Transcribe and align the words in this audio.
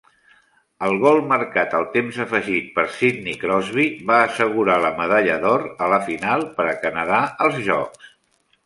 El 0.85 0.95
gol 1.01 1.19
marcat 1.31 1.75
al 1.79 1.85
temps 1.97 2.17
afegit 2.25 2.71
per 2.79 2.85
Sidney 2.95 3.37
Crosby 3.45 3.87
va 4.13 4.19
assegurar 4.31 4.79
la 4.87 4.93
medalla 5.03 5.37
d'or 5.47 5.69
a 5.89 5.95
la 5.95 6.03
final 6.11 6.49
per 6.59 6.71
a 6.73 6.77
Canadà 6.87 7.23
als 7.49 7.63
Jocs. 7.71 8.13